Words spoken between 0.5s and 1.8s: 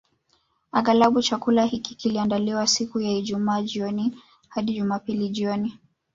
Aghalabu chakula